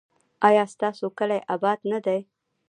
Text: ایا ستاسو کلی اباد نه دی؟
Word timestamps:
ایا 0.47 0.63
ستاسو 0.73 1.05
کلی 1.17 1.39
اباد 1.53 1.79
نه 1.91 1.99
دی؟ 2.05 2.19